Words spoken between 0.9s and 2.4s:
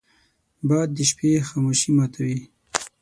د شپې خاموشي ماتوي